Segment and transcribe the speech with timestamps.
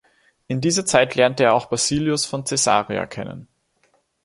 [0.47, 3.47] In dieser Zeit lernte er auch Basilius von Caesarea kennen.